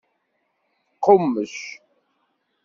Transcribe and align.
Qummec. 1.03 1.55